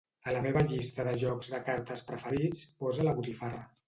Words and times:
A 0.29 0.31
la 0.35 0.39
meva 0.43 0.61
llista 0.69 1.03
de 1.07 1.11
jocs 1.23 1.51
de 1.55 1.59
cartes 1.67 2.03
preferits 2.07 2.63
posa 2.85 3.07
la 3.09 3.15
botifarra. 3.21 3.61